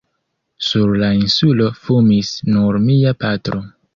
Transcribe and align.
Sur 0.67 0.93
la 1.01 1.09
Insulo 1.17 1.69
fumis 1.83 2.31
nur 2.57 2.83
mia 2.89 3.15
patro. 3.25 3.63